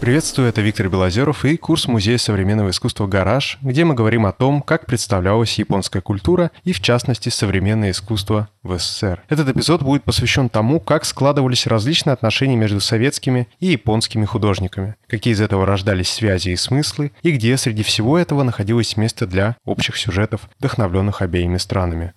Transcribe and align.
Приветствую, 0.00 0.48
это 0.48 0.62
Виктор 0.62 0.88
Белозеров 0.88 1.44
и 1.44 1.58
курс 1.58 1.86
Музея 1.86 2.16
современного 2.16 2.70
искусства 2.70 3.06
«Гараж», 3.06 3.58
где 3.60 3.84
мы 3.84 3.94
говорим 3.94 4.24
о 4.24 4.32
том, 4.32 4.62
как 4.62 4.86
представлялась 4.86 5.58
японская 5.58 6.00
культура 6.00 6.50
и, 6.64 6.72
в 6.72 6.80
частности, 6.80 7.28
современное 7.28 7.90
искусство 7.90 8.48
в 8.62 8.78
СССР. 8.78 9.22
Этот 9.28 9.50
эпизод 9.50 9.82
будет 9.82 10.02
посвящен 10.04 10.48
тому, 10.48 10.80
как 10.80 11.04
складывались 11.04 11.66
различные 11.66 12.14
отношения 12.14 12.56
между 12.56 12.80
советскими 12.80 13.46
и 13.60 13.66
японскими 13.66 14.24
художниками, 14.24 14.94
какие 15.06 15.34
из 15.34 15.40
этого 15.42 15.66
рождались 15.66 16.08
связи 16.08 16.48
и 16.48 16.56
смыслы, 16.56 17.12
и 17.22 17.32
где 17.32 17.58
среди 17.58 17.82
всего 17.82 18.16
этого 18.16 18.42
находилось 18.42 18.96
место 18.96 19.26
для 19.26 19.56
общих 19.66 19.98
сюжетов, 19.98 20.48
вдохновленных 20.58 21.20
обеими 21.20 21.58
странами. 21.58 22.14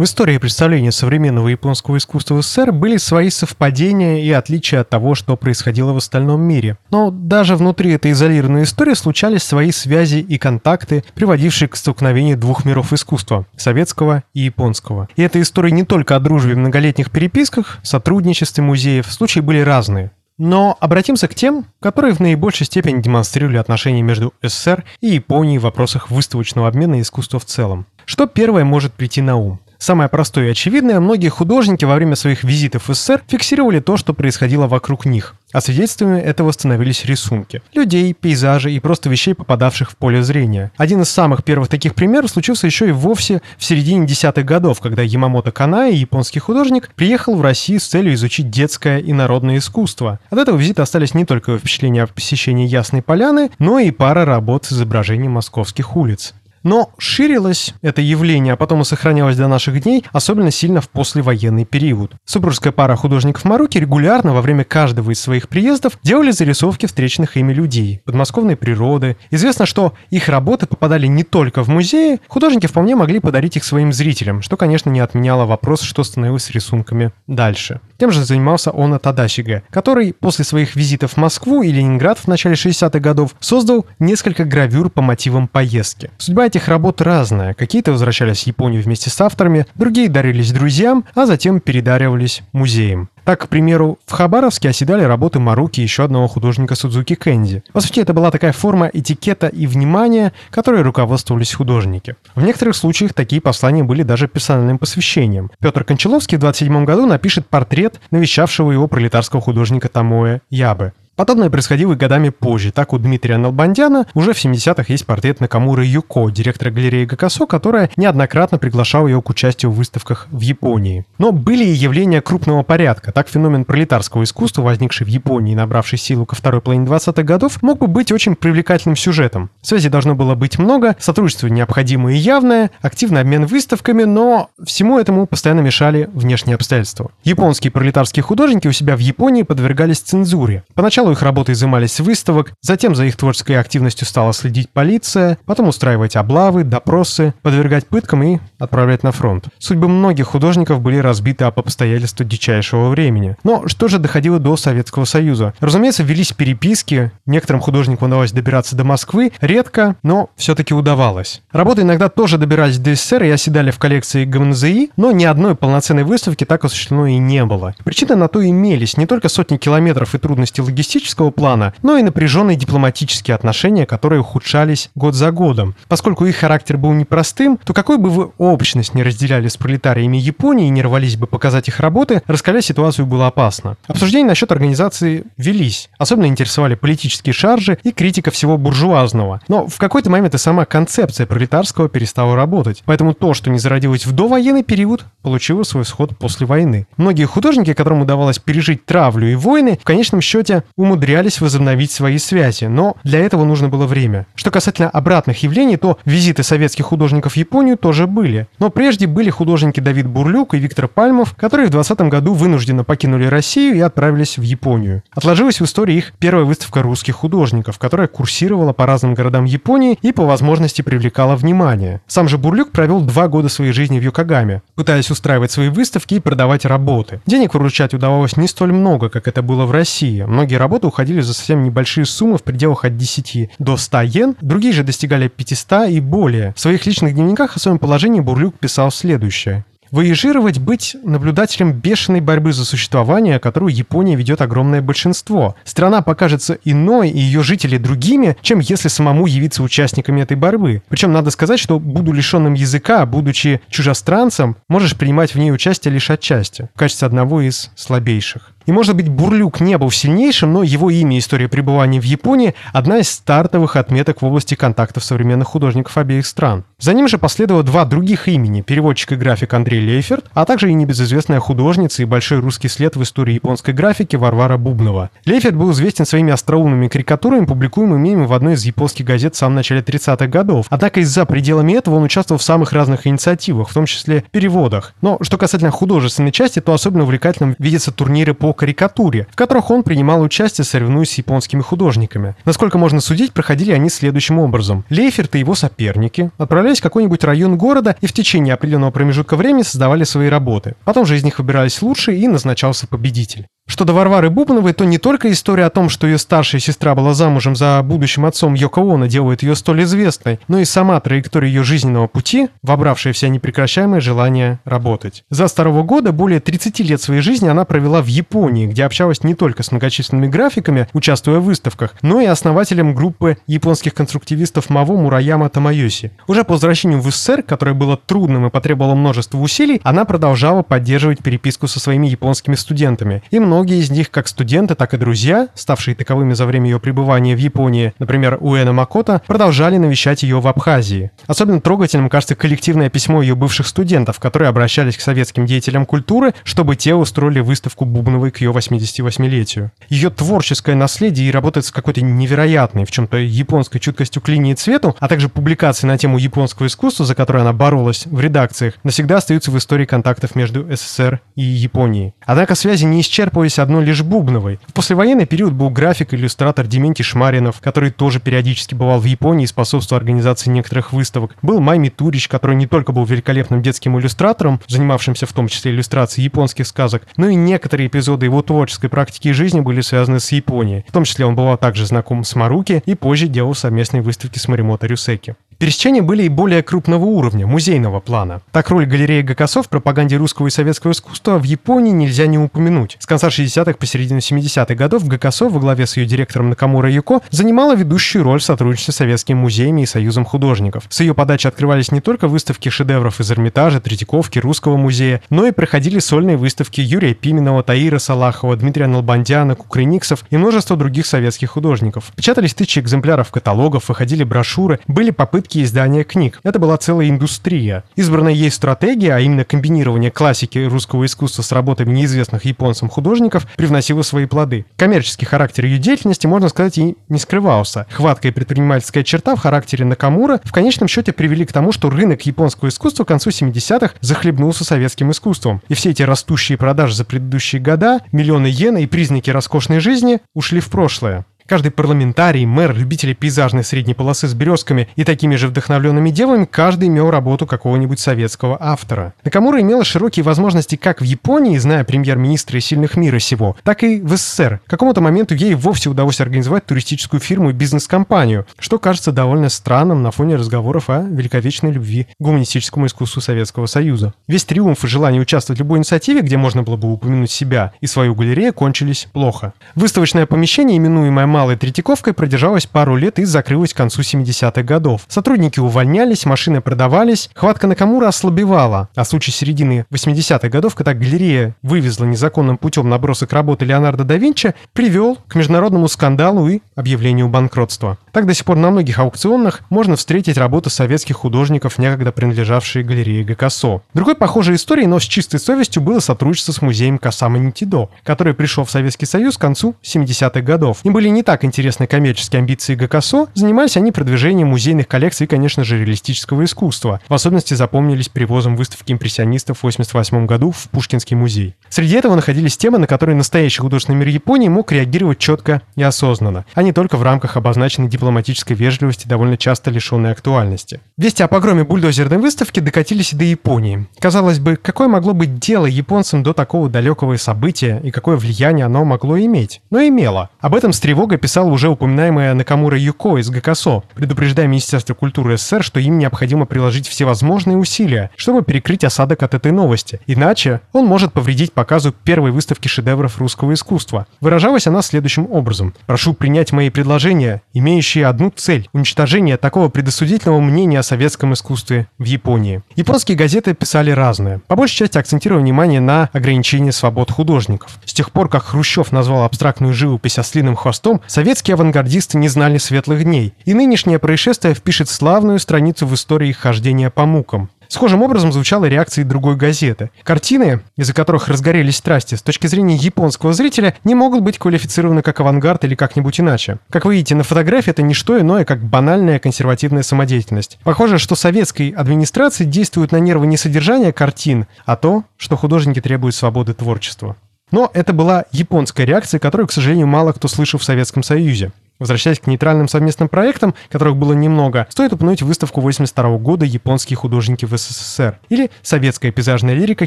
В 0.00 0.04
истории 0.04 0.38
представления 0.38 0.92
современного 0.92 1.48
японского 1.48 1.98
искусства 1.98 2.36
в 2.36 2.42
СССР 2.42 2.72
были 2.72 2.96
свои 2.96 3.28
совпадения 3.28 4.22
и 4.22 4.30
отличия 4.30 4.80
от 4.80 4.88
того, 4.88 5.14
что 5.14 5.36
происходило 5.36 5.92
в 5.92 5.98
остальном 5.98 6.40
мире. 6.40 6.78
Но 6.90 7.10
даже 7.10 7.54
внутри 7.54 7.92
этой 7.92 8.12
изолированной 8.12 8.62
истории 8.62 8.94
случались 8.94 9.42
свои 9.42 9.70
связи 9.72 10.16
и 10.26 10.38
контакты, 10.38 11.04
приводившие 11.14 11.68
к 11.68 11.76
столкновению 11.76 12.38
двух 12.38 12.64
миров 12.64 12.94
искусства– 12.94 13.44
советского 13.58 14.22
и 14.32 14.40
японского. 14.40 15.06
И 15.16 15.22
эта 15.22 15.38
история 15.42 15.70
не 15.70 15.84
только 15.84 16.16
о 16.16 16.20
дружбе 16.20 16.54
в 16.54 16.58
многолетних 16.58 17.10
переписках, 17.10 17.78
сотрудничестве 17.82 18.64
музеев, 18.64 19.06
случаи 19.12 19.40
были 19.40 19.60
разные. 19.60 20.12
Но 20.38 20.78
обратимся 20.80 21.28
к 21.28 21.34
тем, 21.34 21.66
которые 21.78 22.14
в 22.14 22.20
наибольшей 22.20 22.64
степени 22.64 23.02
демонстрировали 23.02 23.58
отношения 23.58 24.00
между 24.00 24.32
СССР 24.40 24.82
и 25.02 25.08
Японией 25.08 25.58
в 25.58 25.64
вопросах 25.64 26.10
выставочного 26.10 26.68
обмена 26.68 27.02
искусства 27.02 27.38
в 27.38 27.44
целом. 27.44 27.84
Что 28.06 28.26
первое 28.26 28.64
может 28.64 28.94
прийти 28.94 29.20
на 29.20 29.36
ум? 29.36 29.60
Самое 29.80 30.10
простое 30.10 30.48
и 30.48 30.50
очевидное, 30.50 31.00
многие 31.00 31.30
художники 31.30 31.86
во 31.86 31.94
время 31.94 32.14
своих 32.14 32.44
визитов 32.44 32.90
в 32.90 32.94
СССР 32.94 33.22
фиксировали 33.26 33.80
то, 33.80 33.96
что 33.96 34.12
происходило 34.12 34.66
вокруг 34.66 35.06
них. 35.06 35.34
А 35.54 35.62
свидетельствами 35.62 36.20
этого 36.20 36.52
становились 36.52 37.06
рисунки. 37.06 37.62
Людей, 37.72 38.12
пейзажей 38.12 38.74
и 38.74 38.78
просто 38.78 39.08
вещей, 39.08 39.34
попадавших 39.34 39.92
в 39.92 39.96
поле 39.96 40.22
зрения. 40.22 40.70
Один 40.76 41.00
из 41.00 41.08
самых 41.08 41.44
первых 41.44 41.68
таких 41.68 41.94
примеров 41.94 42.30
случился 42.30 42.66
еще 42.66 42.90
и 42.90 42.92
вовсе 42.92 43.40
в 43.56 43.64
середине 43.64 44.06
десятых 44.06 44.44
годов, 44.44 44.80
когда 44.80 45.00
Ямамото 45.00 45.50
Канаи, 45.50 45.96
японский 45.96 46.40
художник, 46.40 46.90
приехал 46.94 47.34
в 47.34 47.40
Россию 47.40 47.80
с 47.80 47.86
целью 47.86 48.12
изучить 48.12 48.50
детское 48.50 48.98
и 48.98 49.14
народное 49.14 49.56
искусство. 49.56 50.20
От 50.28 50.38
этого 50.40 50.58
визита 50.58 50.82
остались 50.82 51.14
не 51.14 51.24
только 51.24 51.56
впечатления 51.56 52.02
от 52.02 52.12
посещения 52.12 52.66
Ясной 52.66 53.00
Поляны, 53.00 53.50
но 53.58 53.78
и 53.78 53.90
пара 53.92 54.26
работ 54.26 54.66
с 54.66 54.74
изображением 54.74 55.32
московских 55.32 55.96
улиц. 55.96 56.34
Но 56.62 56.90
ширилось 56.98 57.74
это 57.82 58.02
явление, 58.02 58.54
а 58.54 58.56
потом 58.56 58.82
и 58.82 58.84
сохранялось 58.84 59.36
до 59.36 59.48
наших 59.48 59.82
дней, 59.82 60.04
особенно 60.12 60.50
сильно 60.50 60.80
в 60.80 60.88
послевоенный 60.88 61.64
период. 61.64 62.12
Супружеская 62.24 62.72
пара 62.72 62.96
художников 62.96 63.44
Маруки 63.44 63.78
регулярно 63.78 64.34
во 64.34 64.42
время 64.42 64.64
каждого 64.64 65.10
из 65.10 65.20
своих 65.20 65.48
приездов 65.48 65.98
делали 66.02 66.30
зарисовки 66.30 66.86
встречных 66.86 67.36
ими 67.36 67.52
людей, 67.52 68.02
подмосковной 68.04 68.56
природы. 68.56 69.16
Известно, 69.30 69.66
что 69.66 69.94
их 70.10 70.28
работы 70.28 70.66
попадали 70.66 71.06
не 71.06 71.24
только 71.24 71.62
в 71.62 71.68
музеи, 71.68 72.20
художники 72.28 72.66
вполне 72.66 72.94
могли 72.94 73.20
подарить 73.20 73.56
их 73.56 73.64
своим 73.64 73.92
зрителям, 73.92 74.42
что, 74.42 74.56
конечно, 74.56 74.90
не 74.90 75.00
отменяло 75.00 75.46
вопрос, 75.46 75.82
что 75.82 76.04
становилось 76.04 76.44
с 76.44 76.50
рисунками 76.50 77.12
дальше. 77.26 77.80
Тем 78.00 78.12
же 78.12 78.24
занимался 78.24 78.72
Она 78.74 78.98
Тадасига, 78.98 79.62
который 79.68 80.14
после 80.14 80.42
своих 80.42 80.74
визитов 80.74 81.12
в 81.12 81.16
Москву 81.18 81.62
и 81.62 81.70
Ленинград 81.70 82.18
в 82.18 82.28
начале 82.28 82.54
60-х 82.54 82.98
годов 82.98 83.34
создал 83.40 83.84
несколько 83.98 84.46
гравюр 84.46 84.88
по 84.88 85.02
мотивам 85.02 85.48
поездки. 85.48 86.10
Судьба 86.16 86.46
этих 86.46 86.68
работ 86.68 87.02
разная. 87.02 87.52
Какие-то 87.52 87.92
возвращались 87.92 88.44
в 88.44 88.46
Японию 88.46 88.82
вместе 88.82 89.10
с 89.10 89.20
авторами, 89.20 89.66
другие 89.74 90.08
дарились 90.08 90.50
друзьям, 90.50 91.04
а 91.14 91.26
затем 91.26 91.60
передаривались 91.60 92.40
музеям. 92.54 93.10
Так, 93.24 93.40
к 93.40 93.48
примеру, 93.48 93.98
в 94.06 94.12
Хабаровске 94.12 94.68
оседали 94.70 95.02
работы 95.02 95.38
Маруки 95.38 95.80
еще 95.80 96.04
одного 96.04 96.28
художника 96.28 96.74
Судзуки 96.74 97.14
Кэнди. 97.14 97.62
По 97.72 97.80
сути, 97.80 98.00
это 98.00 98.14
была 98.14 98.30
такая 98.30 98.52
форма 98.52 98.90
этикета 98.92 99.48
и 99.48 99.66
внимания, 99.66 100.32
которой 100.50 100.82
руководствовались 100.82 101.54
художники. 101.54 102.16
В 102.34 102.42
некоторых 102.42 102.76
случаях 102.76 103.14
такие 103.14 103.40
послания 103.40 103.84
были 103.84 104.02
даже 104.02 104.28
персональным 104.28 104.78
посвящением. 104.78 105.50
Петр 105.60 105.84
Кончаловский 105.84 106.36
в 106.36 106.40
27 106.40 106.84
году 106.84 107.06
напишет 107.06 107.46
портрет 107.46 108.00
навещавшего 108.10 108.72
его 108.72 108.88
пролетарского 108.88 109.42
художника 109.42 109.88
Тамоэ 109.88 110.40
Ябы. 110.50 110.92
Подобное 111.20 111.50
происходило 111.50 111.94
годами 111.94 112.30
позже. 112.30 112.72
Так 112.72 112.94
у 112.94 112.98
Дмитрия 112.98 113.36
Налбандяна 113.36 114.06
уже 114.14 114.32
в 114.32 114.42
70-х 114.42 114.86
есть 114.88 115.04
портрет 115.04 115.38
Накамуры 115.38 115.84
Юко, 115.84 116.30
директора 116.30 116.70
галереи 116.70 117.04
Гакасо, 117.04 117.44
которая 117.44 117.90
неоднократно 117.98 118.56
приглашала 118.56 119.06
его 119.06 119.20
к 119.20 119.28
участию 119.28 119.70
в 119.70 119.74
выставках 119.74 120.28
в 120.30 120.40
Японии. 120.40 121.04
Но 121.18 121.30
были 121.30 121.62
и 121.62 121.72
явления 121.72 122.22
крупного 122.22 122.62
порядка. 122.62 123.12
Так 123.12 123.28
феномен 123.28 123.66
пролетарского 123.66 124.22
искусства, 124.22 124.62
возникший 124.62 125.04
в 125.04 125.10
Японии 125.10 125.52
и 125.52 125.54
набравший 125.54 125.98
силу 125.98 126.24
ко 126.24 126.36
второй 126.36 126.62
половине 126.62 126.86
20-х 126.86 127.22
годов, 127.22 127.62
мог 127.62 127.80
бы 127.80 127.86
быть 127.86 128.12
очень 128.12 128.34
привлекательным 128.34 128.96
сюжетом. 128.96 129.50
Связи 129.60 129.90
должно 129.90 130.14
было 130.14 130.34
быть 130.34 130.58
много, 130.58 130.96
сотрудничество 130.98 131.48
необходимое 131.48 132.14
и 132.14 132.18
явное, 132.18 132.70
активный 132.80 133.20
обмен 133.20 133.44
выставками, 133.44 134.04
но 134.04 134.48
всему 134.64 134.98
этому 134.98 135.26
постоянно 135.26 135.60
мешали 135.60 136.08
внешние 136.14 136.54
обстоятельства. 136.54 137.10
Японские 137.24 137.72
пролетарские 137.72 138.22
художники 138.22 138.68
у 138.68 138.72
себя 138.72 138.96
в 138.96 139.00
Японии 139.00 139.42
подвергались 139.42 140.00
цензуре. 140.00 140.64
Поначалу 140.72 141.09
их 141.12 141.22
работы 141.22 141.52
изымались 141.52 141.92
с 141.94 142.00
выставок, 142.00 142.52
затем 142.60 142.94
за 142.94 143.04
их 143.04 143.16
творческой 143.16 143.58
активностью 143.58 144.06
стала 144.06 144.32
следить 144.32 144.70
полиция, 144.70 145.38
потом 145.46 145.68
устраивать 145.68 146.16
облавы, 146.16 146.64
допросы, 146.64 147.34
подвергать 147.42 147.86
пыткам 147.86 148.22
и 148.22 148.38
отправлять 148.58 149.02
на 149.02 149.12
фронт. 149.12 149.48
Судьбы 149.58 149.88
многих 149.88 150.26
художников 150.26 150.80
были 150.80 150.98
разбиты 150.98 151.44
об 151.44 151.58
обстоятельства 151.58 152.24
дичайшего 152.24 152.88
времени. 152.88 153.36
Но 153.44 153.68
что 153.68 153.88
же 153.88 153.98
доходило 153.98 154.38
до 154.38 154.56
Советского 154.56 155.04
Союза? 155.04 155.54
Разумеется, 155.60 156.02
велись 156.02 156.32
переписки, 156.32 157.12
некоторым 157.26 157.60
художникам 157.60 158.08
удавалось 158.08 158.32
добираться 158.32 158.76
до 158.76 158.84
Москвы, 158.84 159.32
редко, 159.40 159.96
но 160.02 160.30
все-таки 160.36 160.74
удавалось. 160.74 161.42
Работы 161.52 161.82
иногда 161.82 162.08
тоже 162.08 162.38
добирались 162.38 162.78
до 162.78 162.94
СССР 162.94 163.24
и 163.24 163.30
оседали 163.30 163.70
в 163.70 163.78
коллекции 163.78 164.24
ГМНЗИ, 164.24 164.90
но 164.96 165.12
ни 165.12 165.24
одной 165.24 165.54
полноценной 165.54 166.04
выставки 166.04 166.44
так 166.44 166.64
осуществлено 166.64 167.06
и 167.06 167.18
не 167.18 167.44
было. 167.44 167.74
Причины 167.84 168.16
на 168.16 168.28
то 168.28 168.46
имелись, 168.46 168.96
не 168.96 169.06
только 169.06 169.28
сотни 169.28 169.56
километров 169.56 170.14
и 170.14 170.18
трудности 170.18 170.60
логистики, 170.60 170.89
политического 170.90 171.30
плана, 171.30 171.72
но 171.82 171.98
и 171.98 172.02
напряженные 172.02 172.56
дипломатические 172.56 173.36
отношения, 173.36 173.86
которые 173.86 174.22
ухудшались 174.22 174.90
год 174.96 175.14
за 175.14 175.30
годом. 175.30 175.76
Поскольку 175.86 176.26
их 176.26 176.34
характер 176.34 176.78
был 176.78 176.90
непростым, 176.92 177.60
то 177.64 177.72
какой 177.72 177.96
бы 177.96 178.10
вы 178.10 178.32
общность 178.38 178.94
не 178.94 179.04
разделяли 179.04 179.46
с 179.46 179.56
пролетариями 179.56 180.16
Японии 180.16 180.66
и 180.66 180.70
не 180.70 180.82
рвались 180.82 181.16
бы 181.16 181.28
показать 181.28 181.68
их 181.68 181.78
работы, 181.78 182.22
раскалять 182.26 182.64
ситуацию 182.64 183.06
было 183.06 183.28
опасно. 183.28 183.76
Обсуждения 183.86 184.26
насчет 184.26 184.50
организации 184.50 185.26
велись. 185.36 185.90
Особенно 185.96 186.26
интересовали 186.26 186.74
политические 186.74 187.34
шаржи 187.34 187.78
и 187.84 187.92
критика 187.92 188.32
всего 188.32 188.58
буржуазного. 188.58 189.40
Но 189.46 189.68
в 189.68 189.78
какой-то 189.78 190.10
момент 190.10 190.34
и 190.34 190.38
сама 190.38 190.64
концепция 190.64 191.26
пролетарского 191.26 191.88
перестала 191.88 192.34
работать. 192.34 192.82
Поэтому 192.84 193.14
то, 193.14 193.32
что 193.32 193.48
не 193.48 193.60
зародилось 193.60 194.06
в 194.06 194.12
довоенный 194.12 194.64
период, 194.64 195.04
получило 195.22 195.62
свой 195.62 195.84
сход 195.84 196.18
после 196.18 196.48
войны. 196.48 196.88
Многие 196.96 197.26
художники, 197.26 197.74
которым 197.74 198.02
удавалось 198.02 198.40
пережить 198.40 198.84
травлю 198.86 199.30
и 199.30 199.36
войны, 199.36 199.78
в 199.80 199.84
конечном 199.84 200.20
счете 200.20 200.64
умудрялись 200.80 201.40
возобновить 201.40 201.92
свои 201.92 202.16
связи, 202.16 202.64
но 202.64 202.96
для 203.04 203.20
этого 203.20 203.44
нужно 203.44 203.68
было 203.68 203.86
время. 203.86 204.26
Что 204.34 204.50
касательно 204.50 204.88
обратных 204.88 205.42
явлений, 205.42 205.76
то 205.76 205.98
визиты 206.06 206.42
советских 206.42 206.86
художников 206.86 207.34
в 207.34 207.36
Японию 207.36 207.76
тоже 207.76 208.06
были. 208.06 208.48
Но 208.58 208.70
прежде 208.70 209.06
были 209.06 209.28
художники 209.28 209.80
Давид 209.80 210.06
Бурлюк 210.06 210.54
и 210.54 210.58
Виктор 210.58 210.88
Пальмов, 210.88 211.34
которые 211.36 211.68
в 211.68 211.70
20 211.70 212.00
году 212.02 212.32
вынужденно 212.32 212.82
покинули 212.82 213.26
Россию 213.26 213.76
и 213.76 213.80
отправились 213.80 214.38
в 214.38 214.42
Японию. 214.42 215.02
Отложилась 215.12 215.60
в 215.60 215.64
истории 215.64 215.96
их 215.96 216.12
первая 216.18 216.44
выставка 216.44 216.82
русских 216.82 217.16
художников, 217.16 217.78
которая 217.78 218.08
курсировала 218.08 218.72
по 218.72 218.86
разным 218.86 219.12
городам 219.14 219.44
Японии 219.44 219.98
и 220.00 220.12
по 220.12 220.24
возможности 220.24 220.80
привлекала 220.80 221.36
внимание. 221.36 222.00
Сам 222.06 222.28
же 222.28 222.38
Бурлюк 222.38 222.70
провел 222.70 223.02
два 223.02 223.28
года 223.28 223.50
своей 223.50 223.72
жизни 223.72 223.98
в 223.98 224.02
Йокогаме, 224.02 224.62
пытаясь 224.76 225.10
устраивать 225.10 225.50
свои 225.50 225.68
выставки 225.68 226.14
и 226.14 226.20
продавать 226.20 226.64
работы. 226.64 227.20
Денег 227.26 227.52
выручать 227.52 227.92
удавалось 227.92 228.38
не 228.38 228.48
столь 228.48 228.72
много, 228.72 229.10
как 229.10 229.28
это 229.28 229.42
было 229.42 229.66
в 229.66 229.72
России. 229.72 230.22
Многие 230.22 230.56
работы 230.56 230.69
работы 230.70 230.86
уходили 230.86 231.20
за 231.20 231.34
совсем 231.34 231.64
небольшие 231.64 232.04
суммы 232.04 232.38
в 232.38 232.44
пределах 232.44 232.84
от 232.84 232.96
10 232.96 233.50
до 233.58 233.76
100 233.76 234.00
йен, 234.02 234.36
другие 234.40 234.72
же 234.72 234.84
достигали 234.84 235.26
500 235.26 235.90
и 235.90 235.98
более. 235.98 236.54
В 236.54 236.60
своих 236.60 236.86
личных 236.86 237.12
дневниках 237.12 237.56
о 237.56 237.58
своем 237.58 237.80
положении 237.80 238.20
Бурлюк 238.20 238.56
писал 238.56 238.92
следующее. 238.92 239.64
Воежировать 239.90 240.60
быть 240.60 240.94
наблюдателем 241.02 241.72
бешеной 241.72 242.20
борьбы 242.20 242.52
за 242.52 242.64
существование, 242.64 243.40
которую 243.40 243.74
Япония 243.74 244.14
ведет 244.14 244.40
огромное 244.40 244.80
большинство. 244.80 245.56
Страна 245.64 246.02
покажется 246.02 246.58
иной 246.64 247.10
и 247.10 247.18
ее 247.18 247.42
жители 247.42 247.76
другими, 247.76 248.36
чем 248.40 248.60
если 248.60 248.86
самому 248.86 249.26
явиться 249.26 249.64
участниками 249.64 250.20
этой 250.20 250.36
борьбы. 250.36 250.82
Причем 250.88 251.12
надо 251.12 251.30
сказать, 251.30 251.58
что 251.58 251.80
буду 251.80 252.12
лишенным 252.12 252.54
языка, 252.54 253.04
будучи 253.04 253.60
чужестранцем, 253.68 254.56
можешь 254.68 254.96
принимать 254.96 255.34
в 255.34 255.38
ней 255.40 255.50
участие 255.50 255.92
лишь 255.92 256.10
отчасти, 256.10 256.68
в 256.72 256.78
качестве 256.78 257.06
одного 257.06 257.40
из 257.40 257.72
слабейших. 257.74 258.52
И, 258.66 258.72
может 258.72 258.94
быть, 258.94 259.08
Бурлюк 259.08 259.60
не 259.60 259.78
был 259.78 259.90
сильнейшим, 259.90 260.52
но 260.52 260.62
его 260.62 260.90
имя 260.90 261.16
и 261.16 261.18
история 261.18 261.48
пребывания 261.48 262.00
в 262.00 262.04
Японии– 262.04 262.54
одна 262.72 262.98
из 262.98 263.10
стартовых 263.10 263.76
отметок 263.76 264.22
в 264.22 264.26
области 264.26 264.54
контактов 264.54 265.02
современных 265.02 265.48
художников 265.48 265.96
обеих 265.96 266.26
стран. 266.26 266.64
За 266.78 266.92
ним 266.92 267.08
же 267.08 267.18
последовало 267.18 267.62
два 267.62 267.84
других 267.84 268.28
имени– 268.28 268.60
переводчик 268.66 269.12
и 269.12 269.16
график 269.16 269.54
Андрей 269.54 269.80
Лейферт, 269.80 270.26
а 270.34 270.44
также 270.44 270.70
и 270.70 270.74
небезызвестная 270.74 271.40
художница 271.40 272.02
и 272.02 272.06
большой 272.06 272.40
русский 272.40 272.68
след 272.68 272.96
в 272.96 273.02
истории 273.02 273.34
японской 273.34 273.72
графики 273.72 274.16
Варвара 274.16 274.56
Бубнова. 274.56 275.10
Лейферт 275.24 275.56
был 275.56 275.72
известен 275.72 276.04
своими 276.04 276.32
остроумными 276.32 276.88
карикатурами, 276.88 277.46
публикуемыми 277.46 278.08
им 278.10 278.26
в 278.26 278.32
одной 278.32 278.54
из 278.54 278.64
японских 278.64 279.04
газет 279.04 279.34
в 279.34 279.38
самом 279.38 279.56
начале 279.56 279.80
30-х 279.80 280.26
годов. 280.26 280.66
Однако 280.68 281.00
из-за 281.00 281.24
пределами 281.24 281.72
этого 281.72 281.96
он 281.96 282.04
участвовал 282.04 282.38
в 282.38 282.42
самых 282.42 282.72
разных 282.72 283.06
инициативах, 283.06 283.68
в 283.68 283.74
том 283.74 283.86
числе 283.86 284.24
переводах. 284.30 284.94
Но 285.00 285.18
что 285.22 285.38
касательно 285.38 285.70
художественной 285.70 286.32
части, 286.32 286.60
то 286.60 286.72
особенно 286.72 287.04
увлекательным 287.04 287.56
видятся 287.58 287.90
турниры 287.92 288.34
по 288.34 288.49
карикатуре, 288.52 289.26
в 289.30 289.36
которых 289.36 289.70
он 289.70 289.82
принимал 289.82 290.22
участие, 290.22 290.64
соревнуясь 290.64 291.10
с 291.10 291.18
японскими 291.18 291.62
художниками. 291.62 292.36
Насколько 292.44 292.78
можно 292.78 293.00
судить, 293.00 293.32
проходили 293.32 293.72
они 293.72 293.90
следующим 293.90 294.38
образом. 294.38 294.84
Лейферт 294.90 295.34
и 295.34 295.38
его 295.40 295.54
соперники 295.54 296.30
отправлялись 296.38 296.80
в 296.80 296.82
какой-нибудь 296.82 297.24
район 297.24 297.56
города 297.56 297.96
и 298.00 298.06
в 298.06 298.12
течение 298.12 298.54
определенного 298.54 298.90
промежутка 298.90 299.36
времени 299.36 299.62
создавали 299.62 300.04
свои 300.04 300.28
работы. 300.28 300.74
Потом 300.84 301.06
же 301.06 301.16
из 301.16 301.24
них 301.24 301.38
выбирались 301.38 301.82
лучшие 301.82 302.18
и 302.18 302.28
назначался 302.28 302.86
победитель. 302.86 303.46
Что 303.70 303.84
до 303.84 303.92
Варвары 303.92 304.30
Бубновой, 304.30 304.72
то 304.72 304.84
не 304.84 304.98
только 304.98 305.30
история 305.30 305.64
о 305.64 305.70
том, 305.70 305.90
что 305.90 306.08
ее 306.08 306.18
старшая 306.18 306.60
сестра 306.60 306.96
была 306.96 307.14
замужем 307.14 307.54
за 307.54 307.80
будущим 307.84 308.26
отцом 308.26 308.54
Йоко 308.54 308.80
Оно, 308.80 309.06
делает 309.06 309.44
ее 309.44 309.54
столь 309.54 309.84
известной, 309.84 310.40
но 310.48 310.58
и 310.58 310.64
сама 310.64 310.98
траектория 310.98 311.46
ее 311.46 311.62
жизненного 311.62 312.08
пути, 312.08 312.48
вобравшая 312.64 313.12
в 313.12 313.18
себя 313.18 313.28
непрекращаемое 313.28 314.00
желание 314.00 314.58
работать. 314.64 315.22
За 315.30 315.46
старого 315.46 315.84
года 315.84 316.10
более 316.10 316.40
30 316.40 316.80
лет 316.80 317.00
своей 317.00 317.20
жизни 317.20 317.46
она 317.46 317.64
провела 317.64 318.02
в 318.02 318.08
Японии, 318.08 318.66
где 318.66 318.82
общалась 318.82 319.22
не 319.22 319.36
только 319.36 319.62
с 319.62 319.70
многочисленными 319.70 320.26
графиками, 320.26 320.88
участвуя 320.92 321.38
в 321.38 321.44
выставках, 321.44 321.94
но 322.02 322.20
и 322.20 322.26
основателем 322.26 322.92
группы 322.92 323.38
японских 323.46 323.94
конструктивистов 323.94 324.68
Маво 324.68 324.96
Мураяма 324.96 325.48
Тамайоси. 325.48 326.10
Уже 326.26 326.42
по 326.42 326.54
возвращению 326.54 327.00
в 327.00 327.08
СССР, 327.08 327.44
которое 327.44 327.74
было 327.74 327.96
трудным 327.96 328.48
и 328.48 328.50
потребовало 328.50 328.96
множества 328.96 329.38
усилий, 329.38 329.80
она 329.84 330.04
продолжала 330.04 330.64
поддерживать 330.64 331.22
переписку 331.22 331.68
со 331.68 331.78
своими 331.78 332.08
японскими 332.08 332.56
студентами. 332.56 333.22
И 333.30 333.38
много 333.38 333.59
Многие 333.60 333.80
из 333.80 333.90
них, 333.90 334.10
как 334.10 334.26
студенты, 334.26 334.74
так 334.74 334.94
и 334.94 334.96
друзья, 334.96 335.48
ставшие 335.54 335.94
таковыми 335.94 336.32
за 336.32 336.46
время 336.46 336.70
ее 336.70 336.80
пребывания 336.80 337.36
в 337.36 337.38
Японии, 337.38 337.92
например, 337.98 338.38
Уэна 338.40 338.72
Макота, 338.72 339.20
продолжали 339.26 339.76
навещать 339.76 340.22
ее 340.22 340.40
в 340.40 340.48
Абхазии. 340.48 341.10
Особенно 341.26 341.60
трогательным 341.60 342.08
кажется 342.08 342.34
коллективное 342.34 342.88
письмо 342.88 343.20
ее 343.20 343.34
бывших 343.34 343.66
студентов, 343.66 344.18
которые 344.18 344.48
обращались 344.48 344.96
к 344.96 345.02
советским 345.02 345.44
деятелям 345.44 345.84
культуры, 345.84 346.32
чтобы 346.42 346.74
те 346.74 346.94
устроили 346.94 347.40
выставку 347.40 347.84
Бубновой 347.84 348.30
к 348.30 348.40
ее 348.40 348.50
88-летию. 348.50 349.72
Ее 349.90 350.08
творческое 350.08 350.74
наследие 350.74 351.28
и 351.28 351.30
работает 351.30 351.66
с 351.66 351.70
какой-то 351.70 352.00
невероятной, 352.00 352.86
в 352.86 352.90
чем-то 352.90 353.18
японской 353.18 353.78
чуткостью 353.78 354.22
к 354.22 354.28
линии 354.30 354.52
и 354.52 354.54
цвету, 354.54 354.96
а 354.98 355.06
также 355.06 355.28
публикации 355.28 355.86
на 355.86 355.98
тему 355.98 356.16
японского 356.16 356.66
искусства, 356.66 357.04
за 357.04 357.14
которое 357.14 357.40
она 357.40 357.52
боролась 357.52 358.06
в 358.06 358.20
редакциях, 358.20 358.76
навсегда 358.84 359.18
остаются 359.18 359.50
в 359.50 359.58
истории 359.58 359.84
контактов 359.84 360.34
между 360.34 360.66
СССР 360.74 361.20
и 361.36 361.42
Японией. 361.42 362.14
Однако 362.30 362.54
связи 362.54 362.84
не 362.84 363.00
исчерпывались 363.00 363.58
одной 363.58 363.84
лишь 363.84 364.04
Бубновой. 364.04 364.60
В 364.68 364.72
послевоенный 364.72 365.26
период 365.26 365.52
был 365.52 365.68
график 365.68 366.14
иллюстратор 366.14 366.64
Дементий 366.64 367.02
Шмаринов, 367.02 367.60
который 367.60 367.90
тоже 367.90 368.20
периодически 368.20 368.72
бывал 368.76 369.00
в 369.00 369.04
Японии 369.04 369.42
и 369.42 369.48
способствовал 369.48 369.98
организации 369.98 370.48
некоторых 370.48 370.92
выставок. 370.92 371.34
Был 371.42 371.58
Майми 371.58 371.88
Турич, 371.88 372.28
который 372.28 372.54
не 372.54 372.68
только 372.68 372.92
был 372.92 373.04
великолепным 373.04 373.62
детским 373.62 373.98
иллюстратором, 373.98 374.60
занимавшимся 374.68 375.26
в 375.26 375.32
том 375.32 375.48
числе 375.48 375.72
иллюстрацией 375.72 376.26
японских 376.26 376.68
сказок, 376.68 377.02
но 377.16 377.26
и 377.26 377.34
некоторые 377.34 377.88
эпизоды 377.88 378.26
его 378.26 378.42
творческой 378.42 378.90
практики 378.90 379.26
и 379.26 379.32
жизни 379.32 379.58
были 379.58 379.80
связаны 379.80 380.20
с 380.20 380.30
Японией. 380.30 380.84
В 380.86 380.92
том 380.92 381.02
числе 381.02 381.26
он 381.26 381.34
был 381.34 381.56
также 381.56 381.84
знаком 381.84 382.22
с 382.22 382.36
Маруки 382.36 382.80
и 382.86 382.94
позже 382.94 383.26
делал 383.26 383.56
совместные 383.56 384.02
выставки 384.02 384.38
с 384.38 384.46
Маримото 384.46 384.86
Рюсеки. 384.86 385.34
Пересечения 385.60 386.00
были 386.00 386.22
и 386.22 386.30
более 386.30 386.62
крупного 386.62 387.04
уровня, 387.04 387.46
музейного 387.46 388.00
плана. 388.00 388.40
Так 388.50 388.70
роль 388.70 388.86
галереи 388.86 389.20
Гакасо 389.20 389.62
в 389.62 389.68
пропаганде 389.68 390.16
русского 390.16 390.46
и 390.46 390.50
советского 390.50 390.92
искусства 390.92 391.36
в 391.36 391.42
Японии 391.42 391.90
нельзя 391.90 392.26
не 392.26 392.38
упомянуть. 392.38 392.96
С 392.98 393.04
конца 393.04 393.28
60-х 393.28 393.74
по 393.74 393.84
середину 393.84 394.20
70-х 394.20 394.74
годов 394.74 395.06
Гакасо 395.06 395.50
во 395.50 395.60
главе 395.60 395.86
с 395.86 395.98
ее 395.98 396.06
директором 396.06 396.48
Накамура 396.48 396.90
Юко 396.90 397.20
занимала 397.28 397.76
ведущую 397.76 398.24
роль 398.24 398.40
в 398.40 398.42
сотрудничестве 398.42 398.94
с 398.94 398.96
советскими 398.96 399.36
музеями 399.36 399.82
и 399.82 399.86
союзом 399.86 400.24
художников. 400.24 400.84
С 400.88 401.00
ее 401.00 401.12
подачи 401.12 401.46
открывались 401.46 401.92
не 401.92 402.00
только 402.00 402.26
выставки 402.26 402.70
шедевров 402.70 403.20
из 403.20 403.30
Эрмитажа, 403.30 403.82
Третьяковки, 403.82 404.38
Русского 404.38 404.78
музея, 404.78 405.20
но 405.28 405.46
и 405.46 405.50
проходили 405.50 405.98
сольные 405.98 406.38
выставки 406.38 406.80
Юрия 406.80 407.12
Пименова, 407.12 407.62
Таира 407.62 407.98
Салахова, 407.98 408.56
Дмитрия 408.56 408.86
Налбандяна, 408.86 409.56
Кукрыниксов 409.56 410.24
и 410.30 410.38
множество 410.38 410.78
других 410.78 411.04
советских 411.04 411.50
художников. 411.50 412.12
Печатались 412.16 412.54
тысячи 412.54 412.78
экземпляров 412.78 413.30
каталогов, 413.30 413.90
выходили 413.90 414.24
брошюры, 414.24 414.80
были 414.86 415.10
попытки 415.10 415.49
попытки 415.50 415.64
издания 415.64 416.04
книг. 416.04 416.40
Это 416.44 416.58
была 416.58 416.76
целая 416.76 417.08
индустрия. 417.08 417.82
Избранная 417.96 418.32
ей 418.32 418.50
стратегия, 418.50 419.14
а 419.14 419.20
именно 419.20 419.44
комбинирование 419.44 420.10
классики 420.10 420.58
русского 420.58 421.04
искусства 421.06 421.42
с 421.42 421.52
работами 421.52 421.92
неизвестных 421.92 422.44
японцам 422.44 422.88
художников, 422.88 423.46
привносила 423.56 424.02
свои 424.02 424.26
плоды. 424.26 424.64
Коммерческий 424.76 425.26
характер 425.26 425.64
ее 425.64 425.78
деятельности, 425.78 426.26
можно 426.26 426.48
сказать, 426.48 426.78
и 426.78 426.96
не 427.08 427.18
скрывался. 427.18 427.86
Хватка 427.90 428.28
и 428.28 428.30
предпринимательская 428.30 429.02
черта 429.02 429.34
в 429.34 429.40
характере 429.40 429.84
Накамура 429.84 430.40
в 430.44 430.52
конечном 430.52 430.88
счете 430.88 431.12
привели 431.12 431.44
к 431.44 431.52
тому, 431.52 431.72
что 431.72 431.90
рынок 431.90 432.22
японского 432.22 432.68
искусства 432.68 433.04
к 433.04 433.08
концу 433.08 433.30
70-х 433.30 433.94
захлебнулся 434.00 434.64
советским 434.64 435.10
искусством. 435.10 435.62
И 435.68 435.74
все 435.74 435.90
эти 435.90 436.02
растущие 436.02 436.58
продажи 436.58 436.94
за 436.94 437.04
предыдущие 437.04 437.60
года, 437.60 438.00
миллионы 438.12 438.46
йен 438.46 438.76
и 438.76 438.86
признаки 438.86 439.30
роскошной 439.30 439.80
жизни 439.80 440.20
ушли 440.34 440.60
в 440.60 440.68
прошлое. 440.68 441.24
Каждый 441.50 441.72
парламентарий, 441.72 442.46
мэр, 442.46 442.76
любители 442.76 443.12
пейзажной 443.12 443.64
средней 443.64 443.94
полосы 443.94 444.28
с 444.28 444.34
березками 444.34 444.88
и 444.94 445.02
такими 445.02 445.34
же 445.34 445.48
вдохновленными 445.48 446.10
девами, 446.10 446.44
каждый 446.44 446.86
имел 446.86 447.10
работу 447.10 447.44
какого-нибудь 447.44 447.98
советского 447.98 448.56
автора. 448.60 449.14
Накамура 449.24 449.60
имела 449.60 449.82
широкие 449.82 450.22
возможности 450.22 450.76
как 450.76 451.00
в 451.00 451.04
Японии, 451.04 451.58
зная 451.58 451.82
премьер-министра 451.82 452.56
и 452.56 452.60
сильных 452.60 452.96
мира 452.96 453.18
сего, 453.18 453.56
так 453.64 453.82
и 453.82 454.00
в 454.00 454.16
СССР. 454.16 454.60
К 454.64 454.70
какому-то 454.70 455.00
моменту 455.00 455.34
ей 455.34 455.56
вовсе 455.56 455.90
удалось 455.90 456.20
организовать 456.20 456.66
туристическую 456.66 457.18
фирму 457.18 457.50
и 457.50 457.52
бизнес-компанию, 457.52 458.46
что 458.60 458.78
кажется 458.78 459.10
довольно 459.10 459.48
странным 459.48 460.04
на 460.04 460.12
фоне 460.12 460.36
разговоров 460.36 460.88
о 460.88 461.00
великовечной 461.02 461.72
любви 461.72 462.04
к 462.04 462.22
гуманистическому 462.22 462.86
искусству 462.86 463.20
Советского 463.20 463.66
Союза. 463.66 464.14
Весь 464.28 464.44
триумф 464.44 464.84
и 464.84 464.86
желание 464.86 465.20
участвовать 465.20 465.58
в 465.58 465.64
любой 465.64 465.78
инициативе, 465.78 466.20
где 466.20 466.36
можно 466.36 466.62
было 466.62 466.76
бы 466.76 466.92
упомянуть 466.92 467.32
себя 467.32 467.72
и 467.80 467.88
свою 467.88 468.14
галерею, 468.14 468.54
кончились 468.54 469.08
плохо. 469.12 469.52
Выставочное 469.74 470.26
помещение, 470.26 470.76
именуемое 470.76 471.26
Малой 471.40 471.56
Третьяковкой 471.56 472.12
продержалась 472.12 472.66
пару 472.66 472.96
лет 472.96 473.18
и 473.18 473.24
закрылась 473.24 473.72
к 473.72 473.76
концу 473.78 474.02
70-х 474.02 474.62
годов. 474.62 475.06
Сотрудники 475.08 475.58
увольнялись, 475.58 476.26
машины 476.26 476.60
продавались, 476.60 477.30
хватка 477.34 477.66
Накамура 477.66 478.08
ослабевала, 478.08 478.90
а 478.94 479.04
в 479.04 479.08
случае 479.08 479.32
середины 479.32 479.86
80-х 479.90 480.50
годов, 480.50 480.74
когда 480.74 480.92
галерея 480.92 481.56
вывезла 481.62 482.04
незаконным 482.04 482.58
путем 482.58 482.90
набросок 482.90 483.32
работы 483.32 483.64
Леонардо 483.64 484.04
да 484.04 484.16
Винчи, 484.16 484.54
привел 484.74 485.16
к 485.28 485.34
международному 485.34 485.88
скандалу 485.88 486.46
и 486.46 486.60
объявлению 486.76 487.28
банкротства. 487.28 487.96
Так 488.12 488.26
до 488.26 488.34
сих 488.34 488.44
пор 488.44 488.56
на 488.56 488.70
многих 488.70 488.98
аукционах 488.98 489.62
можно 489.70 489.96
встретить 489.96 490.36
работы 490.36 490.68
советских 490.68 491.16
художников, 491.16 491.78
некогда 491.78 492.12
принадлежавшие 492.12 492.84
галерее 492.84 493.24
Гакасо. 493.24 493.80
Другой 493.94 494.14
похожей 494.14 494.56
историей, 494.56 494.88
но 494.88 495.00
с 495.00 495.04
чистой 495.04 495.40
совестью, 495.40 495.80
было 495.80 496.00
сотрудничество 496.00 496.52
с 496.52 496.60
музеем 496.60 496.98
Касама 496.98 497.38
Нитидо, 497.38 497.88
который 498.02 498.34
пришел 498.34 498.66
в 498.66 498.70
Советский 498.70 499.06
Союз 499.06 499.38
к 499.38 499.40
концу 499.40 499.74
70-х 499.82 500.42
годов. 500.42 500.80
Им 500.82 500.92
были 500.92 501.08
не 501.08 501.22
так 501.22 501.29
интересны 501.44 501.86
коммерческие 501.86 502.40
амбиции 502.40 502.74
ГКСО, 502.74 503.28
занимались 503.34 503.76
они 503.76 503.92
продвижением 503.92 504.48
музейных 504.48 504.88
коллекций 504.88 505.24
и, 505.24 505.28
конечно 505.28 505.64
же, 505.64 505.78
реалистического 505.78 506.44
искусства. 506.44 507.00
В 507.08 507.14
особенности 507.14 507.54
запомнились 507.54 508.08
привозом 508.08 508.56
выставки 508.56 508.92
импрессионистов 508.92 509.58
в 509.58 509.60
1988 509.60 510.26
году 510.26 510.50
в 510.50 510.68
Пушкинский 510.70 511.16
музей. 511.16 511.54
Среди 511.68 511.94
этого 511.94 512.14
находились 512.16 512.56
темы, 512.56 512.78
на 512.78 512.86
которые 512.86 513.16
настоящий 513.16 513.60
художественный 513.60 513.98
мир 513.98 514.08
Японии 514.08 514.48
мог 514.48 514.72
реагировать 514.72 515.18
четко 515.18 515.62
и 515.76 515.82
осознанно, 515.82 516.44
а 516.54 516.62
не 516.62 516.72
только 516.72 516.96
в 516.96 517.02
рамках 517.02 517.36
обозначенной 517.36 517.88
дипломатической 517.88 518.54
вежливости, 518.54 519.06
довольно 519.06 519.36
часто 519.36 519.70
лишенной 519.70 520.12
актуальности. 520.12 520.80
Вести 520.96 521.22
о 521.22 521.28
погроме 521.28 521.64
бульдозерной 521.64 522.18
выставки 522.18 522.60
докатились 522.60 523.12
и 523.12 523.16
до 523.16 523.24
Японии. 523.24 523.86
Казалось 523.98 524.38
бы, 524.38 524.56
какое 524.56 524.88
могло 524.88 525.12
быть 525.12 525.38
дело 525.38 525.66
японцам 525.66 526.22
до 526.22 526.32
такого 526.32 526.68
далекого 526.68 527.16
события 527.16 527.80
и 527.82 527.90
какое 527.90 528.16
влияние 528.16 528.66
оно 528.66 528.84
могло 528.84 529.18
иметь? 529.18 529.60
Но 529.70 529.80
имело. 529.82 530.30
Об 530.40 530.54
этом 530.54 530.72
с 530.72 530.80
тревогой 530.80 531.09
много 531.10 531.22
писал 531.22 531.52
уже 531.52 531.68
упоминаемая 531.68 532.34
Накамура 532.34 532.78
Юко 532.78 533.16
из 533.16 533.30
ГКСО, 533.30 533.82
предупреждая 533.96 534.46
Министерство 534.46 534.94
культуры 534.94 535.36
СССР, 535.36 535.64
что 535.64 535.80
им 535.80 535.98
необходимо 535.98 536.46
приложить 536.46 536.86
всевозможные 536.86 537.56
усилия, 537.56 538.12
чтобы 538.14 538.44
перекрыть 538.44 538.84
осадок 538.84 539.24
от 539.24 539.34
этой 539.34 539.50
новости. 539.50 539.98
Иначе 540.06 540.60
он 540.72 540.86
может 540.86 541.12
повредить 541.12 541.52
показу 541.52 541.92
первой 541.92 542.30
выставки 542.30 542.68
шедевров 542.68 543.18
русского 543.18 543.54
искусства. 543.54 544.06
Выражалась 544.20 544.68
она 544.68 544.82
следующим 544.82 545.26
образом. 545.32 545.74
«Прошу 545.86 546.14
принять 546.14 546.52
мои 546.52 546.70
предложения, 546.70 547.42
имеющие 547.54 548.06
одну 548.06 548.30
цель– 548.30 548.68
уничтожение 548.72 549.36
такого 549.36 549.68
предосудительного 549.68 550.38
мнения 550.38 550.78
о 550.78 550.84
советском 550.84 551.32
искусстве 551.32 551.88
в 551.98 552.04
Японии». 552.04 552.62
Японские 552.76 553.16
газеты 553.16 553.52
писали 553.54 553.90
разное, 553.90 554.40
по 554.46 554.54
большей 554.54 554.76
части 554.76 554.96
акцентируя 554.96 555.40
внимание 555.40 555.80
на 555.80 556.08
ограничении 556.12 556.70
свобод 556.70 557.10
художников. 557.10 557.80
С 557.84 557.92
тех 557.92 558.12
пор, 558.12 558.28
как 558.28 558.44
Хрущев 558.44 558.92
назвал 558.92 559.24
абстрактную 559.24 559.74
живопись 559.74 560.16
ослиным 560.16 560.54
хвостом, 560.54 560.99
советские 561.06 561.54
авангардисты 561.54 562.18
не 562.18 562.28
знали 562.28 562.58
светлых 562.58 563.04
дней, 563.04 563.34
и 563.44 563.54
нынешнее 563.54 563.98
происшествие 563.98 564.54
впишет 564.54 564.88
славную 564.88 565.38
страницу 565.38 565.86
в 565.86 565.94
истории 565.94 566.30
их 566.30 566.38
хождения 566.38 566.90
по 566.90 567.06
мукам. 567.06 567.50
Схожим 567.70 568.02
образом 568.02 568.32
звучала 568.32 568.64
реакция 568.64 569.04
другой 569.04 569.36
газеты. 569.36 569.90
Картины, 570.02 570.62
из-за 570.76 570.92
которых 570.92 571.28
разгорелись 571.28 571.76
страсти, 571.76 572.16
с 572.16 572.22
точки 572.22 572.48
зрения 572.48 572.74
японского 572.74 573.32
зрителя, 573.32 573.76
не 573.84 573.94
могут 573.94 574.22
быть 574.22 574.38
квалифицированы 574.38 575.02
как 575.02 575.20
авангард 575.20 575.64
или 575.64 575.76
как-нибудь 575.76 576.18
иначе. 576.18 576.58
Как 576.68 576.84
вы 576.84 576.94
видите, 576.94 577.14
на 577.14 577.22
фотографии 577.22 577.70
это 577.70 577.82
не 577.82 577.94
что 577.94 578.18
иное, 578.18 578.44
как 578.44 578.64
банальная 578.64 579.20
консервативная 579.20 579.84
самодеятельность. 579.84 580.58
Похоже, 580.64 580.98
что 580.98 581.14
советской 581.14 581.70
администрации 581.70 582.44
действует 582.44 582.90
на 582.90 582.96
нервы 582.96 583.28
не 583.28 583.36
содержание 583.36 583.92
картин, 583.92 584.46
а 584.66 584.74
то, 584.74 585.04
что 585.16 585.36
художники 585.36 585.80
требуют 585.80 586.16
свободы 586.16 586.54
творчества. 586.54 587.14
Но 587.50 587.70
это 587.74 587.92
была 587.92 588.24
японская 588.32 588.86
реакция, 588.86 589.18
которую, 589.18 589.48
к 589.48 589.52
сожалению, 589.52 589.86
мало 589.86 590.12
кто 590.12 590.28
слышал 590.28 590.58
в 590.58 590.64
Советском 590.64 591.02
Союзе. 591.02 591.52
Возвращаясь 591.80 592.20
к 592.20 592.26
нейтральным 592.26 592.68
совместным 592.68 593.08
проектам, 593.08 593.54
которых 593.70 593.96
было 593.96 594.12
немного, 594.12 594.66
стоит 594.68 594.92
упомянуть 594.92 595.22
выставку 595.22 595.62
82 595.62 596.18
года 596.18 596.44
«Японские 596.44 596.98
художники 596.98 597.46
в 597.46 597.56
СССР» 597.56 598.20
или 598.28 598.50
«Советская 598.60 599.10
пейзажная 599.10 599.54
лирика 599.54 599.86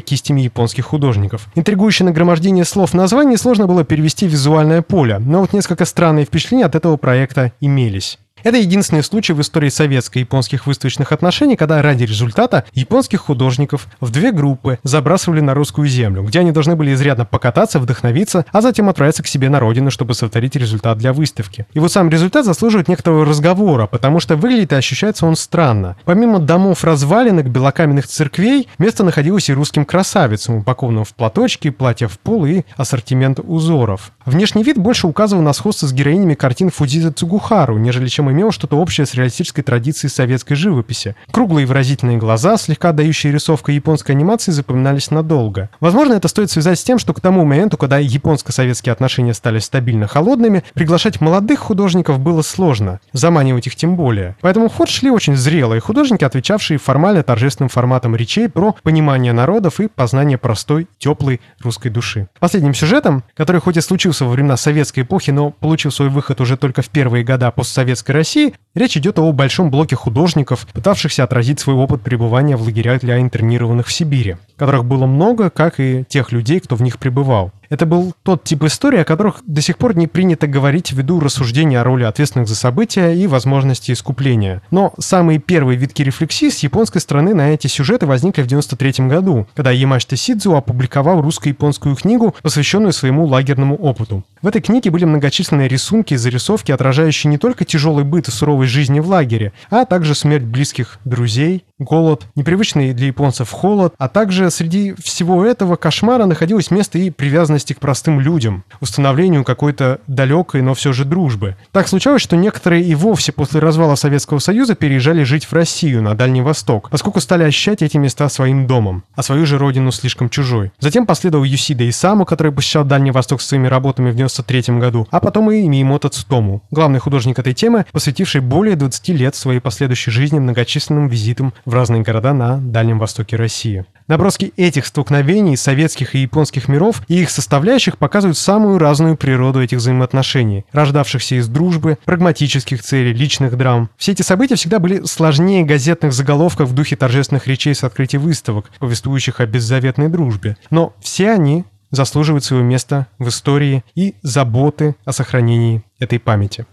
кистями 0.00 0.40
японских 0.40 0.86
художников». 0.86 1.46
Интригующее 1.54 2.04
нагромождение 2.04 2.64
слов 2.64 2.90
в 2.90 2.94
названии 2.94 3.36
сложно 3.36 3.68
было 3.68 3.84
перевести 3.84 4.26
в 4.26 4.32
визуальное 4.32 4.82
поле, 4.82 5.20
но 5.20 5.40
вот 5.40 5.52
несколько 5.52 5.84
странные 5.84 6.24
впечатления 6.24 6.64
от 6.64 6.74
этого 6.74 6.96
проекта 6.96 7.52
имелись. 7.60 8.18
Это 8.44 8.58
единственный 8.58 9.02
случай 9.02 9.32
в 9.32 9.40
истории 9.40 9.70
советско-японских 9.70 10.66
выставочных 10.66 11.12
отношений, 11.12 11.56
когда 11.56 11.80
ради 11.80 12.04
результата 12.04 12.64
японских 12.74 13.20
художников 13.20 13.88
в 14.00 14.10
две 14.10 14.32
группы 14.32 14.78
забрасывали 14.82 15.40
на 15.40 15.54
русскую 15.54 15.88
землю, 15.88 16.22
где 16.22 16.40
они 16.40 16.52
должны 16.52 16.76
были 16.76 16.92
изрядно 16.92 17.24
покататься, 17.24 17.78
вдохновиться, 17.78 18.44
а 18.52 18.60
затем 18.60 18.90
отправиться 18.90 19.22
к 19.22 19.28
себе 19.28 19.48
на 19.48 19.60
родину, 19.60 19.90
чтобы 19.90 20.12
сотворить 20.12 20.56
результат 20.56 20.98
для 20.98 21.14
выставки. 21.14 21.66
И 21.72 21.78
вот 21.78 21.90
сам 21.90 22.10
результат 22.10 22.44
заслуживает 22.44 22.86
некоторого 22.86 23.24
разговора, 23.24 23.86
потому 23.86 24.20
что 24.20 24.36
выглядит 24.36 24.72
и 24.72 24.76
ощущается 24.76 25.24
он 25.24 25.36
странно. 25.36 25.96
Помимо 26.04 26.38
домов 26.38 26.84
развалинок, 26.84 27.48
белокаменных 27.48 28.06
церквей, 28.06 28.68
место 28.76 29.04
находилось 29.04 29.48
и 29.48 29.54
русским 29.54 29.86
красавицам, 29.86 30.56
упакованным 30.56 31.04
в 31.04 31.14
платочки, 31.14 31.70
платья 31.70 32.08
в 32.08 32.18
пол 32.18 32.44
и 32.44 32.64
ассортимент 32.76 33.40
узоров. 33.42 34.12
Внешний 34.26 34.62
вид 34.62 34.76
больше 34.76 35.06
указывал 35.06 35.40
на 35.42 35.54
сходство 35.54 35.86
с 35.86 35.94
героинями 35.94 36.34
картин 36.34 36.68
Фудзита 36.68 37.10
Цугухару, 37.10 37.78
нежели 37.78 38.08
чем 38.08 38.33
имел 38.34 38.50
что-то 38.50 38.76
общее 38.76 39.06
с 39.06 39.14
реалистической 39.14 39.64
традицией 39.64 40.10
советской 40.10 40.54
живописи. 40.54 41.16
Круглые 41.30 41.66
выразительные 41.66 42.18
глаза, 42.18 42.56
слегка 42.56 42.92
дающие 42.92 43.32
рисовкой 43.32 43.76
японской 43.76 44.12
анимации, 44.12 44.52
запоминались 44.52 45.10
надолго. 45.10 45.70
Возможно, 45.80 46.14
это 46.14 46.28
стоит 46.28 46.50
связать 46.50 46.78
с 46.78 46.84
тем, 46.84 46.98
что 46.98 47.14
к 47.14 47.20
тому 47.20 47.44
моменту, 47.44 47.76
когда 47.76 47.98
японско-советские 47.98 48.92
отношения 48.92 49.34
стали 49.34 49.60
стабильно 49.60 50.06
холодными, 50.06 50.64
приглашать 50.74 51.20
молодых 51.20 51.60
художников 51.60 52.18
было 52.18 52.42
сложно, 52.42 53.00
заманивать 53.12 53.66
их 53.66 53.76
тем 53.76 53.96
более. 53.96 54.36
Поэтому 54.40 54.68
в 54.68 54.74
ход 54.74 54.88
шли 54.88 55.10
очень 55.10 55.36
зрелые 55.36 55.80
художники, 55.80 56.24
отвечавшие 56.24 56.78
формально 56.78 57.22
торжественным 57.22 57.68
форматом 57.68 58.16
речей 58.16 58.48
про 58.48 58.74
понимание 58.82 59.32
народов 59.32 59.80
и 59.80 59.88
познание 59.88 60.38
простой, 60.38 60.88
теплой 60.98 61.40
русской 61.62 61.88
души. 61.88 62.28
Последним 62.40 62.74
сюжетом, 62.74 63.22
который 63.34 63.60
хоть 63.60 63.76
и 63.76 63.80
случился 63.80 64.24
во 64.24 64.32
времена 64.32 64.56
советской 64.56 65.00
эпохи, 65.00 65.30
но 65.30 65.50
получил 65.50 65.90
свой 65.90 66.08
выход 66.08 66.40
уже 66.40 66.56
только 66.56 66.82
в 66.82 66.88
первые 66.88 67.24
года 67.24 67.50
постсоветской 67.50 68.14
России, 68.14 68.23
России, 68.24 68.54
речь 68.74 68.96
идет 68.96 69.18
о 69.18 69.32
большом 69.32 69.70
блоке 69.70 69.96
художников, 69.96 70.66
пытавшихся 70.72 71.24
отразить 71.24 71.60
свой 71.60 71.76
опыт 71.76 72.02
пребывания 72.02 72.56
в 72.56 72.62
лагерях 72.62 73.00
для 73.00 73.20
интернированных 73.20 73.86
в 73.86 73.92
Сибири, 73.92 74.36
которых 74.56 74.84
было 74.84 75.06
много, 75.06 75.50
как 75.50 75.80
и 75.80 76.04
тех 76.08 76.32
людей, 76.32 76.60
кто 76.60 76.76
в 76.76 76.82
них 76.82 76.98
пребывал. 76.98 77.52
Это 77.74 77.86
был 77.86 78.12
тот 78.22 78.44
тип 78.44 78.62
истории, 78.64 79.00
о 79.00 79.04
которых 79.04 79.42
до 79.46 79.60
сих 79.60 79.78
пор 79.78 79.96
не 79.96 80.06
принято 80.06 80.46
говорить 80.46 80.92
ввиду 80.92 81.18
рассуждения 81.18 81.80
о 81.80 81.84
роли 81.84 82.04
ответственных 82.04 82.48
за 82.48 82.54
события 82.54 83.12
и 83.12 83.26
возможности 83.26 83.92
искупления. 83.92 84.62
Но 84.70 84.94
самые 84.98 85.38
первые 85.38 85.76
витки 85.76 86.02
рефлексии 86.02 86.50
с 86.50 86.60
японской 86.60 87.00
стороны 87.00 87.34
на 87.34 87.50
эти 87.50 87.66
сюжеты 87.66 88.06
возникли 88.06 88.42
в 88.42 88.46
93 88.46 89.08
году, 89.08 89.48
когда 89.54 89.70
Ямашта 89.70 90.16
Сидзу 90.16 90.54
опубликовал 90.54 91.20
русско-японскую 91.20 91.96
книгу, 91.96 92.34
посвященную 92.42 92.92
своему 92.92 93.24
лагерному 93.24 93.76
опыту. 93.76 94.24
В 94.42 94.46
этой 94.46 94.60
книге 94.60 94.90
были 94.90 95.04
многочисленные 95.04 95.68
рисунки 95.68 96.14
и 96.14 96.18
зарисовки, 96.18 96.70
отражающие 96.70 97.30
не 97.30 97.38
только 97.38 97.64
тяжелый 97.64 98.04
быт 98.04 98.28
и 98.28 98.30
суровой 98.64 98.66
жизни 98.66 99.00
в 99.00 99.08
лагере, 99.08 99.52
а 99.70 99.84
также 99.84 100.14
смерть 100.14 100.44
близких 100.44 100.98
друзей, 101.04 101.64
голод, 101.78 102.26
непривычный 102.34 102.92
для 102.92 103.08
японцев 103.08 103.50
холод, 103.50 103.94
а 103.98 104.08
также 104.08 104.50
среди 104.50 104.94
всего 105.02 105.44
этого 105.44 105.76
кошмара 105.76 106.26
находилось 106.26 106.70
место 106.70 106.98
и 106.98 107.10
привязанности 107.10 107.72
к 107.72 107.80
простым 107.80 108.20
людям, 108.20 108.64
установлению 108.80 109.44
какой-то 109.44 110.00
далекой, 110.06 110.62
но 110.62 110.74
все 110.74 110.92
же 110.92 111.04
дружбы. 111.04 111.56
Так 111.72 111.88
случалось, 111.88 112.22
что 112.22 112.36
некоторые 112.36 112.84
и 112.84 112.94
вовсе 112.94 113.32
после 113.32 113.60
развала 113.60 113.96
Советского 113.96 114.38
Союза 114.38 114.74
переезжали 114.74 115.24
жить 115.24 115.44
в 115.44 115.52
Россию, 115.52 116.02
на 116.02 116.14
Дальний 116.14 116.42
Восток, 116.42 116.90
поскольку 116.90 117.20
стали 117.20 117.44
ощущать 117.44 117.82
эти 117.82 117.96
места 117.96 118.28
своим 118.28 118.66
домом, 118.66 119.04
а 119.14 119.22
свою 119.22 119.46
же 119.46 119.58
родину 119.58 119.92
слишком 119.92 120.28
чужой. 120.28 120.72
Затем 120.80 121.06
последовал 121.06 121.44
Юсида 121.44 121.88
Исаму, 121.88 122.24
который 122.24 122.52
посещал 122.52 122.84
Дальний 122.84 123.10
Восток 123.10 123.40
с 123.40 123.46
своими 123.46 123.66
работами 123.66 124.10
в 124.10 124.16
93 124.16 124.78
году, 124.78 125.06
а 125.10 125.20
потом 125.20 125.50
и 125.50 125.66
Миемото 125.66 126.08
Цутому, 126.08 126.62
главный 126.70 127.00
художник 127.00 127.38
этой 127.38 127.54
темы, 127.54 127.84
посвятивший 127.92 128.40
более 128.54 128.76
20 128.76 129.08
лет 129.08 129.34
своей 129.34 129.58
последующей 129.58 130.12
жизни 130.12 130.38
многочисленным 130.38 131.08
визитам 131.08 131.52
в 131.64 131.74
разные 131.74 132.02
города 132.02 132.32
на 132.32 132.58
Дальнем 132.58 133.00
Востоке 133.00 133.34
России. 133.34 133.84
Наброски 134.06 134.52
этих 134.56 134.86
столкновений 134.86 135.56
советских 135.56 136.14
и 136.14 136.20
японских 136.20 136.68
миров 136.68 137.02
и 137.08 137.20
их 137.20 137.30
составляющих 137.30 137.98
показывают 137.98 138.38
самую 138.38 138.78
разную 138.78 139.16
природу 139.16 139.60
этих 139.60 139.78
взаимоотношений, 139.78 140.64
рождавшихся 140.70 141.34
из 141.34 141.48
дружбы, 141.48 141.98
прагматических 142.04 142.80
целей, 142.80 143.12
личных 143.12 143.56
драм. 143.56 143.90
Все 143.96 144.12
эти 144.12 144.22
события 144.22 144.54
всегда 144.54 144.78
были 144.78 145.04
сложнее 145.04 145.64
газетных 145.64 146.12
заголовков 146.12 146.68
в 146.68 146.74
духе 146.74 146.94
торжественных 146.94 147.48
речей 147.48 147.74
с 147.74 147.82
открытия 147.82 148.18
выставок, 148.18 148.70
повествующих 148.78 149.40
о 149.40 149.46
беззаветной 149.46 150.08
дружбе. 150.08 150.56
Но 150.70 150.94
все 151.00 151.32
они 151.32 151.64
заслуживают 151.90 152.44
своего 152.44 152.64
места 152.64 153.08
в 153.18 153.28
истории 153.28 153.82
и 153.96 154.14
заботы 154.22 154.94
о 155.04 155.12
сохранении 155.12 155.82
этой 155.98 156.20
памяти. 156.20 156.66